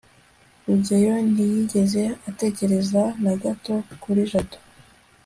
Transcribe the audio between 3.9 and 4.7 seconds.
kuri jabo